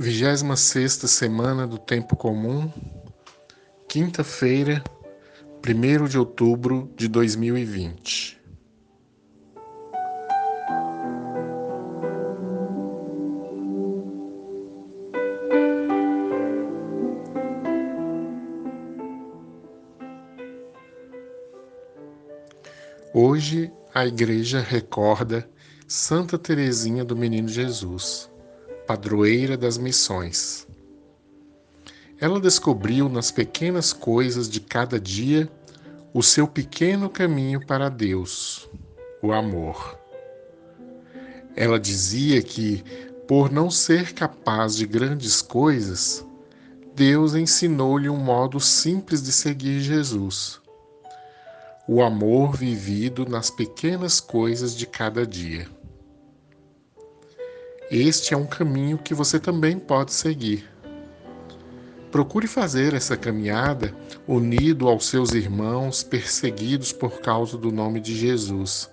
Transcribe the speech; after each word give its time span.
26 0.00 0.92
semana 1.10 1.66
do 1.66 1.76
Tempo 1.76 2.14
Comum, 2.14 2.70
quinta-feira, 3.88 4.80
1 5.66 6.06
de 6.06 6.16
outubro 6.16 6.88
de 6.94 7.08
2020. 7.08 8.38
Hoje 23.12 23.72
a 23.92 24.06
Igreja 24.06 24.60
recorda 24.60 25.50
Santa 25.88 26.38
Teresinha 26.38 27.04
do 27.04 27.16
Menino 27.16 27.48
Jesus 27.48 28.30
padroeira 28.88 29.54
das 29.54 29.76
missões. 29.76 30.66
Ela 32.18 32.40
descobriu 32.40 33.06
nas 33.06 33.30
pequenas 33.30 33.92
coisas 33.92 34.48
de 34.48 34.60
cada 34.60 34.98
dia 34.98 35.46
o 36.14 36.22
seu 36.22 36.48
pequeno 36.48 37.10
caminho 37.10 37.66
para 37.66 37.90
Deus, 37.90 38.66
o 39.22 39.30
amor. 39.30 39.98
Ela 41.54 41.78
dizia 41.78 42.40
que, 42.40 42.82
por 43.28 43.52
não 43.52 43.70
ser 43.70 44.14
capaz 44.14 44.74
de 44.74 44.86
grandes 44.86 45.42
coisas, 45.42 46.24
Deus 46.94 47.34
ensinou-lhe 47.34 48.08
um 48.08 48.16
modo 48.16 48.58
simples 48.58 49.22
de 49.22 49.32
seguir 49.32 49.80
Jesus. 49.80 50.62
O 51.86 52.02
amor 52.02 52.56
vivido 52.56 53.26
nas 53.26 53.50
pequenas 53.50 54.18
coisas 54.18 54.74
de 54.74 54.86
cada 54.86 55.26
dia. 55.26 55.68
Este 57.90 58.34
é 58.34 58.36
um 58.36 58.44
caminho 58.44 58.98
que 58.98 59.14
você 59.14 59.40
também 59.40 59.78
pode 59.78 60.12
seguir. 60.12 60.68
Procure 62.12 62.46
fazer 62.46 62.92
essa 62.92 63.16
caminhada 63.16 63.94
unido 64.26 64.88
aos 64.88 65.06
seus 65.06 65.32
irmãos 65.32 66.02
perseguidos 66.02 66.92
por 66.92 67.22
causa 67.22 67.56
do 67.56 67.72
nome 67.72 67.98
de 68.00 68.14
Jesus 68.14 68.90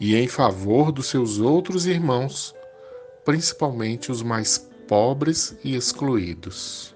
e 0.00 0.16
em 0.16 0.26
favor 0.26 0.90
dos 0.90 1.06
seus 1.06 1.38
outros 1.38 1.86
irmãos, 1.86 2.52
principalmente 3.24 4.10
os 4.10 4.22
mais 4.22 4.58
pobres 4.88 5.56
e 5.62 5.76
excluídos. 5.76 6.92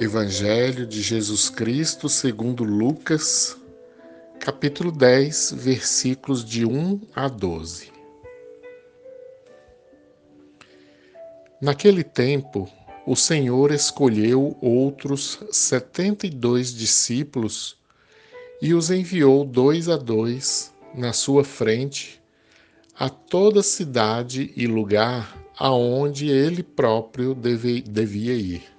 Evangelho 0.00 0.86
de 0.86 1.02
Jesus 1.02 1.50
Cristo 1.50 2.08
segundo 2.08 2.64
Lucas, 2.64 3.58
capítulo 4.40 4.90
10, 4.90 5.52
versículos 5.58 6.42
de 6.42 6.64
1 6.64 7.00
a 7.14 7.28
12. 7.28 7.92
Naquele 11.60 12.02
tempo, 12.02 12.68
o 13.06 13.14
Senhor 13.14 13.70
escolheu 13.70 14.56
outros 14.62 15.38
setenta 15.52 16.26
e 16.26 16.30
dois 16.30 16.74
discípulos 16.74 17.76
e 18.62 18.72
os 18.72 18.90
enviou 18.90 19.44
dois 19.44 19.90
a 19.90 19.98
dois 19.98 20.72
na 20.94 21.12
sua 21.12 21.44
frente 21.44 22.20
a 22.98 23.10
toda 23.10 23.62
cidade 23.62 24.52
e 24.56 24.66
lugar 24.66 25.36
aonde 25.58 26.28
ele 26.28 26.62
próprio 26.62 27.34
deve, 27.34 27.82
devia 27.82 28.32
ir 28.34 28.71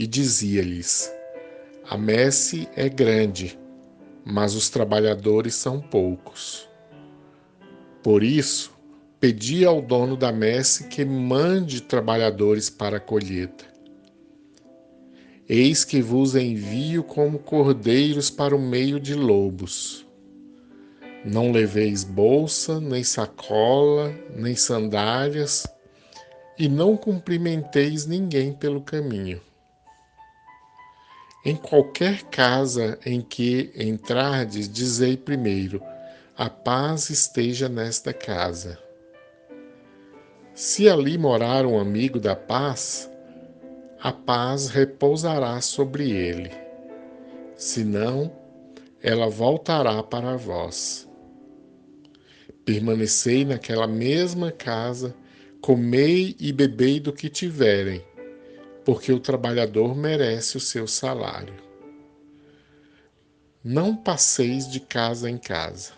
e 0.00 0.06
dizia-lhes: 0.06 1.12
A 1.86 1.98
messe 1.98 2.66
é 2.74 2.88
grande, 2.88 3.58
mas 4.24 4.54
os 4.54 4.70
trabalhadores 4.70 5.54
são 5.54 5.78
poucos. 5.78 6.66
Por 8.02 8.22
isso, 8.22 8.72
pedi 9.20 9.62
ao 9.62 9.82
dono 9.82 10.16
da 10.16 10.32
messe 10.32 10.88
que 10.88 11.04
mande 11.04 11.82
trabalhadores 11.82 12.70
para 12.70 12.96
a 12.96 13.00
colheita. 13.00 13.66
Eis 15.46 15.84
que 15.84 16.00
vos 16.00 16.34
envio 16.34 17.02
como 17.02 17.38
cordeiros 17.38 18.30
para 18.30 18.56
o 18.56 18.58
meio 18.58 18.98
de 18.98 19.14
lobos. 19.14 20.06
Não 21.26 21.52
leveis 21.52 22.04
bolsa, 22.04 22.80
nem 22.80 23.04
sacola, 23.04 24.14
nem 24.34 24.56
sandálias, 24.56 25.66
e 26.58 26.70
não 26.70 26.96
cumprimenteis 26.96 28.06
ninguém 28.06 28.54
pelo 28.54 28.80
caminho. 28.80 29.42
Em 31.42 31.56
qualquer 31.56 32.22
casa 32.24 32.98
em 33.04 33.22
que 33.22 33.72
entrardes, 33.74 34.68
dizei 34.68 35.16
primeiro: 35.16 35.82
a 36.36 36.50
paz 36.50 37.08
esteja 37.08 37.66
nesta 37.66 38.12
casa. 38.12 38.78
Se 40.54 40.86
ali 40.86 41.16
morar 41.16 41.64
um 41.64 41.78
amigo 41.78 42.20
da 42.20 42.36
paz, 42.36 43.10
a 44.02 44.12
paz 44.12 44.68
repousará 44.68 45.58
sobre 45.62 46.10
ele. 46.10 46.50
Se 47.56 47.84
não, 47.84 48.30
ela 49.02 49.30
voltará 49.30 50.02
para 50.02 50.36
vós. 50.36 51.08
Permanecei 52.66 53.46
naquela 53.46 53.86
mesma 53.86 54.52
casa, 54.52 55.14
comei 55.62 56.36
e 56.38 56.52
bebei 56.52 57.00
do 57.00 57.14
que 57.14 57.30
tiverem 57.30 58.04
porque 58.84 59.12
o 59.12 59.20
trabalhador 59.20 59.94
merece 59.94 60.56
o 60.56 60.60
seu 60.60 60.86
salário. 60.86 61.54
Não 63.62 63.94
passeis 63.94 64.68
de 64.70 64.80
casa 64.80 65.28
em 65.28 65.36
casa. 65.36 65.92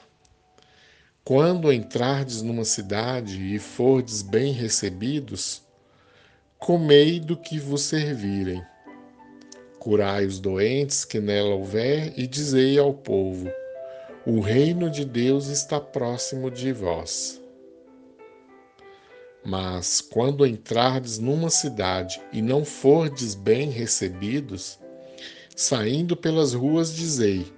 Quando 1.25 1.72
entrardes 1.72 2.42
numa 2.42 2.65
cidade 2.65 3.54
e 3.54 3.59
fordes 3.59 4.22
bem 4.22 4.53
recebidos, 4.53 5.62
comei 6.59 7.21
do 7.21 7.37
que 7.37 7.60
vos 7.60 7.82
servirem. 7.82 8.65
Curai 9.78 10.26
os 10.26 10.41
doentes 10.41 11.04
que 11.04 11.21
nela 11.21 11.54
houver 11.54 12.12
e 12.16 12.26
dizei 12.26 12.78
ao 12.78 12.94
povo: 12.94 13.48
O 14.25 14.41
reino 14.41 14.88
de 14.91 15.04
Deus 15.04 15.47
está 15.47 15.81
próximo 15.81 16.50
de 16.50 16.72
vós. 16.72 17.41
Mas 19.44 20.00
quando 20.00 20.47
entrardes 20.47 21.19
numa 21.19 21.50
cidade 21.50 22.20
e 22.32 22.41
não 22.41 22.64
fordes 22.64 23.34
bem 23.34 23.70
recebidos, 23.70 24.78
saindo 25.56 26.16
pelas 26.16 26.54
ruas 26.54 26.94
dizei: 26.94 27.53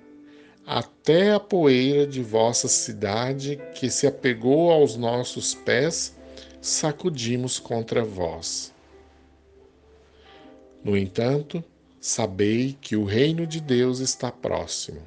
Até 0.66 1.32
a 1.32 1.40
poeira 1.40 2.06
de 2.06 2.22
vossa 2.22 2.68
cidade 2.68 3.60
que 3.74 3.90
se 3.90 4.06
apegou 4.06 4.70
aos 4.70 4.96
nossos 4.96 5.54
pés, 5.54 6.16
sacudimos 6.60 7.58
contra 7.58 8.02
vós. 8.02 8.72
No 10.82 10.96
entanto, 10.96 11.62
sabei 12.00 12.76
que 12.80 12.96
o 12.96 13.04
reino 13.04 13.46
de 13.46 13.60
Deus 13.60 14.00
está 14.00 14.32
próximo. 14.32 15.02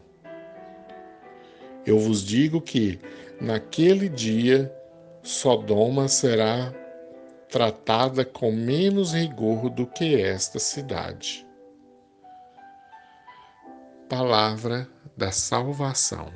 Eu 1.85 1.97
vos 1.99 2.23
digo 2.23 2.61
que, 2.61 2.99
naquele 3.39 4.09
dia, 4.09 4.71
Sodoma 5.27 6.07
será 6.07 6.71
tratada 7.49 8.23
com 8.23 8.49
menos 8.49 9.11
rigor 9.11 9.69
do 9.69 9.85
que 9.85 10.21
esta 10.21 10.57
cidade. 10.57 11.45
Palavra 14.07 14.87
da 15.17 15.29
Salvação. 15.29 16.31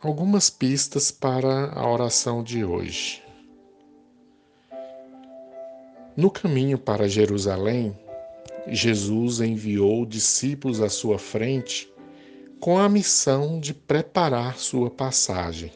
Algumas 0.00 0.48
pistas 0.48 1.10
para 1.10 1.72
a 1.72 1.88
oração 1.90 2.42
de 2.42 2.64
hoje. 2.64 3.20
No 6.16 6.30
caminho 6.30 6.78
para 6.78 7.08
Jerusalém, 7.08 7.96
Jesus 8.68 9.40
enviou 9.40 10.06
discípulos 10.06 10.80
à 10.80 10.88
sua 10.88 11.18
frente 11.18 11.92
com 12.60 12.78
a 12.78 12.88
missão 12.88 13.58
de 13.58 13.74
preparar 13.74 14.58
sua 14.58 14.88
passagem. 14.88 15.72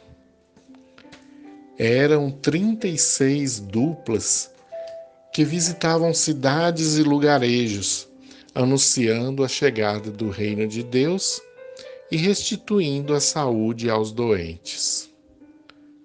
Eram 1.77 2.31
36 2.31 3.59
duplas 3.59 4.53
que 5.33 5.45
visitavam 5.45 6.15
cidades 6.15 6.97
e 6.97 7.03
lugarejos, 7.03 8.09
anunciando 8.55 9.43
a 9.43 9.49
chegada 9.49 10.11
do 10.11 10.29
reino 10.29 10.69
de 10.69 10.83
Deus 10.83 11.41
e 12.13 12.17
restituindo 12.19 13.15
a 13.15 13.21
saúde 13.21 13.89
aos 13.89 14.13
doentes. 14.13 15.11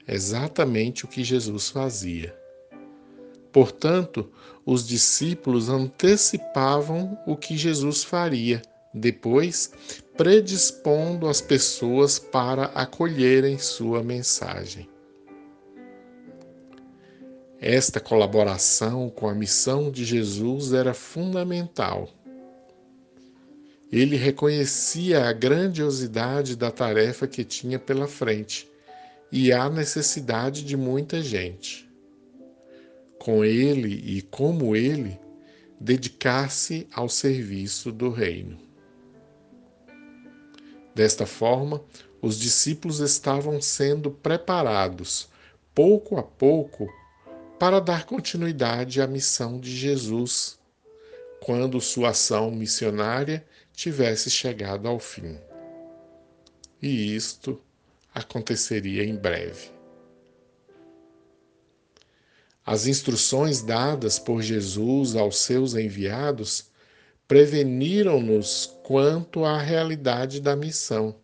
exatamente 0.07 1.04
o 1.04 1.07
que 1.07 1.21
Jesus 1.21 1.68
fazia. 1.68 2.33
Portanto, 3.51 4.31
os 4.65 4.88
discípulos 4.88 5.68
antecipavam 5.68 7.18
o 7.27 7.36
que 7.36 7.57
Jesus 7.57 8.06
faria, 8.06 8.62
depois 8.94 9.69
predispondo 10.15 11.27
as 11.27 11.42
pessoas 11.42 12.18
para 12.18 12.68
acolherem 12.68 13.57
sua 13.57 14.01
mensagem. 14.01 14.89
Esta 17.59 18.00
colaboração 18.00 19.09
com 19.09 19.27
a 19.27 19.36
missão 19.36 19.92
de 19.92 20.06
Jesus 20.06 20.71
era 20.71 20.94
fundamental. 20.94 22.07
Ele 23.91 24.17
reconhecia 24.17 25.25
a 25.25 25.33
grandiosidade 25.33 26.55
da 26.55 26.69
tarefa 26.69 27.25
que 27.25 27.43
tinha 27.43 27.79
pela 27.79 28.07
frente 28.07 28.69
e 29.31 29.51
a 29.51 29.69
necessidade 29.69 30.63
de 30.63 30.75
muita 30.75 31.21
gente. 31.21 31.87
Com 33.17 33.45
ele 33.45 33.93
e 33.93 34.21
como 34.21 34.75
ele, 34.75 35.19
dedicar-se 35.79 36.87
ao 36.93 37.07
serviço 37.07 37.91
do 37.91 38.09
Reino. 38.09 38.57
Desta 40.93 41.25
forma, 41.25 41.83
os 42.21 42.39
discípulos 42.39 42.99
estavam 42.99 43.61
sendo 43.61 44.09
preparados, 44.09 45.29
pouco 45.73 46.17
a 46.17 46.23
pouco, 46.23 46.91
para 47.59 47.79
dar 47.79 48.05
continuidade 48.05 49.01
à 49.01 49.07
missão 49.07 49.59
de 49.59 49.75
Jesus, 49.75 50.57
quando 51.39 51.79
sua 51.79 52.09
ação 52.09 52.51
missionária 52.51 53.45
tivesse 53.77 54.29
chegado 54.29 54.89
ao 54.89 55.00
fim. 55.00 55.39
E 56.81 57.15
isto 57.15 57.62
aconteceria 58.13 59.06
em 59.06 59.15
breve. 59.15 59.71
As 62.65 62.88
instruções 62.88 63.62
dadas 63.62 64.19
por 64.19 64.41
Jesus 64.41 65.15
aos 65.15 65.38
seus 65.38 65.75
enviados 65.75 66.69
preveniram-nos 67.25 68.77
quanto 68.83 69.45
à 69.45 69.57
realidade 69.57 70.41
da 70.41 70.57
missão 70.57 71.15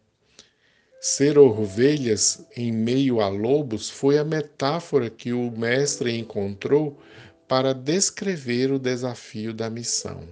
Ser 1.06 1.38
ovelhas 1.38 2.48
em 2.56 2.72
meio 2.72 3.20
a 3.20 3.28
lobos 3.28 3.90
foi 3.90 4.18
a 4.18 4.24
metáfora 4.24 5.10
que 5.10 5.34
o 5.34 5.52
Mestre 5.52 6.18
encontrou 6.18 6.98
para 7.46 7.74
descrever 7.74 8.72
o 8.72 8.80
desafio 8.80 9.54
da 9.54 9.70
missão. 9.70 10.26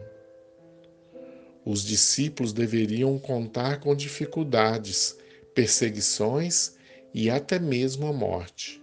Os 1.66 1.84
discípulos 1.84 2.54
deveriam 2.54 3.18
contar 3.20 3.80
com 3.80 3.96
dificuldades, 3.96 5.18
perseguições 5.54 6.76
e 7.14 7.30
até 7.30 7.60
mesmo 7.60 8.08
a 8.08 8.14
morte. 8.14 8.82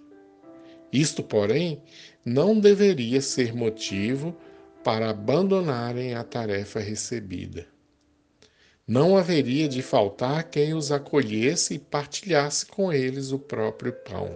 Isto, 0.92 1.22
porém, 1.22 1.82
não 2.24 2.58
deveria 2.58 3.20
ser 3.20 3.54
motivo 3.54 4.36
para 4.84 5.10
abandonarem 5.10 6.14
a 6.14 6.22
tarefa 6.22 6.78
recebida. 6.80 7.66
Não 8.86 9.18
haveria 9.18 9.68
de 9.68 9.82
faltar 9.82 10.44
quem 10.44 10.72
os 10.72 10.90
acolhesse 10.90 11.74
e 11.74 11.78
partilhasse 11.78 12.64
com 12.64 12.90
eles 12.90 13.32
o 13.32 13.38
próprio 13.38 13.92
pão. 13.92 14.34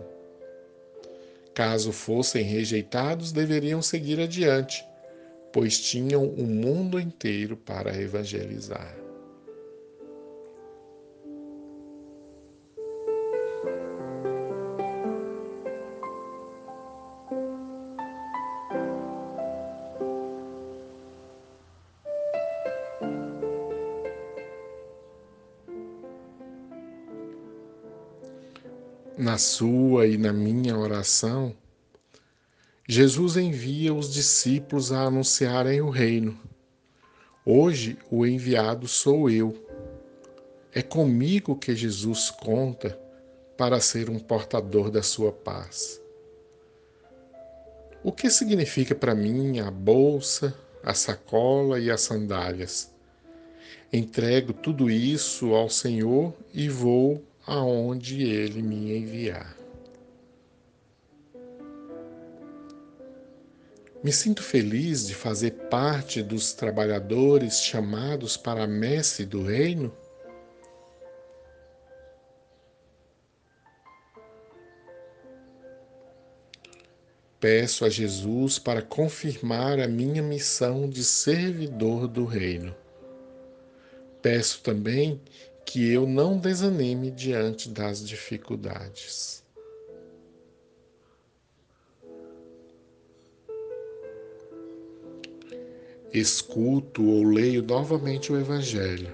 Caso 1.55 1.93
fossem 1.93 2.43
rejeitados, 2.43 3.33
deveriam 3.33 3.81
seguir 3.81 4.21
adiante, 4.21 4.85
pois 5.53 5.79
tinham 5.79 6.25
o 6.25 6.47
mundo 6.47 6.99
inteiro 6.99 7.57
para 7.57 8.01
evangelizar. 8.01 9.03
na 29.23 29.39
sua 29.39 30.07
e 30.07 30.19
na 30.19 30.33
minha 30.33 30.77
oração, 30.77 31.55
Jesus 32.95 33.39
envia 33.39 33.95
os 33.95 34.13
discípulos 34.13 34.93
a 34.93 35.05
anunciarem 35.05 35.81
o 35.81 35.89
reino. 35.89 36.39
Hoje 37.43 37.97
o 38.11 38.27
enviado 38.27 38.87
sou 38.87 39.31
eu. 39.31 39.67
É 40.75 40.83
comigo 40.83 41.57
que 41.57 41.75
Jesus 41.75 42.29
conta 42.29 42.91
para 43.57 43.81
ser 43.81 44.11
um 44.11 44.19
portador 44.19 44.91
da 44.91 45.03
sua 45.03 45.33
paz. 45.33 46.03
O 48.05 48.13
que 48.13 48.29
significa 48.29 48.95
para 48.95 49.15
mim 49.15 49.59
a 49.61 49.71
bolsa, 49.71 50.55
a 50.85 50.93
sacola 50.93 51.81
e 51.81 51.91
as 51.91 52.03
sandálias? 52.03 52.93
Entrego 53.91 54.53
tudo 54.53 54.91
isso 54.91 55.55
ao 55.55 55.71
Senhor 55.71 56.35
e 56.53 56.69
vou 56.69 57.25
aonde 57.47 58.23
ele 58.23 58.61
me 58.61 58.95
enviar. 58.95 59.62
Me 64.03 64.13
sinto 64.13 64.43
feliz 64.43 65.07
de 65.07 65.15
fazer 65.15 65.53
parte 65.71 66.25
dos 66.25 66.53
trabalhadores 66.53 67.63
chamados 67.63 68.37
para 68.37 68.65
a 68.65 68.67
messe 68.67 69.25
do 69.25 69.45
reino. 69.45 69.97
Peço 77.39 77.85
a 77.85 77.89
Jesus 77.89 78.59
para 78.59 78.83
confirmar 78.83 79.79
a 79.79 79.87
minha 79.87 80.23
missão 80.23 80.89
de 80.89 81.05
servidor 81.05 82.09
do 82.09 82.25
reino. 82.25 82.75
Peço 84.21 84.63
também 84.63 85.21
que 85.65 85.93
eu 85.93 86.09
não 86.09 86.39
desanime 86.39 87.13
diante 87.13 87.69
das 87.69 88.05
dificuldades. 88.05 89.45
Escuto 96.13 97.03
ou 97.09 97.25
leio 97.25 97.63
novamente 97.63 98.31
o 98.31 98.39
Evangelho 98.39 99.11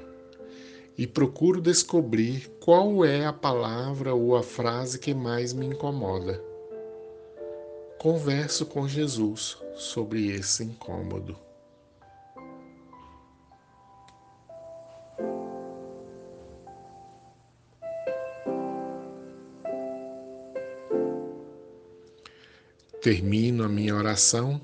e 0.97 1.07
procuro 1.07 1.61
descobrir 1.61 2.49
qual 2.59 3.05
é 3.05 3.25
a 3.25 3.33
palavra 3.33 4.13
ou 4.13 4.37
a 4.37 4.43
frase 4.43 4.99
que 4.99 5.15
mais 5.15 5.53
me 5.53 5.65
incomoda. 5.65 6.43
Converso 8.01 8.67
com 8.67 8.89
Jesus 8.89 9.59
sobre 9.77 10.27
esse 10.27 10.65
incômodo. 10.65 11.39
Termino 23.01 23.63
a 23.63 23.69
minha 23.69 23.95
oração 23.95 24.61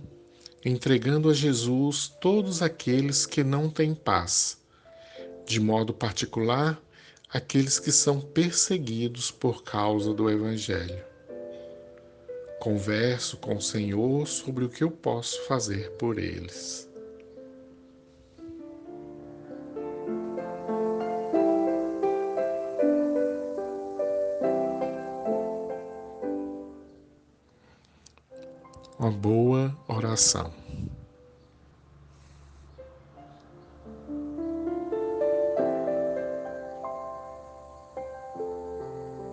entregando 0.65 1.29
a 1.29 1.35
Jesus 1.35 2.09
todos 2.21 2.63
aqueles 2.63 3.27
que 3.27 3.45
não 3.45 3.69
têm 3.69 3.95
paz, 3.95 4.57
de 5.45 5.61
modo 5.61 5.93
particular, 5.93 6.81
aqueles 7.29 7.79
que 7.79 7.93
são 7.93 8.21
perseguidos 8.21 9.31
por 9.31 9.63
causa 9.63 10.15
do 10.15 10.31
Evangelho. 10.31 11.05
Converso 12.61 13.37
com 13.37 13.57
o 13.57 13.61
Senhor 13.61 14.27
sobre 14.27 14.65
o 14.65 14.71
que 14.71 14.83
eu 14.83 14.91
posso 14.91 15.43
fazer 15.43 15.91
por 15.93 16.19
eles. 16.19 16.89
Uma 29.05 29.11
boa 29.11 29.77
oração. 29.87 30.64